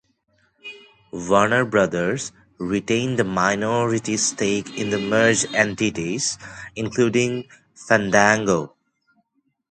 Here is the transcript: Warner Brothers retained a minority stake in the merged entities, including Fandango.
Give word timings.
Warner 1.11 1.63
Brothers 1.63 2.31
retained 2.57 3.19
a 3.19 3.23
minority 3.23 4.17
stake 4.17 4.75
in 4.75 4.89
the 4.89 4.97
merged 4.97 5.53
entities, 5.53 6.39
including 6.75 7.45
Fandango. 7.75 8.73